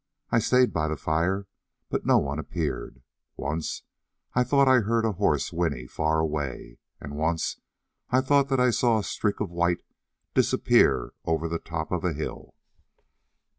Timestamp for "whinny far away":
5.53-6.79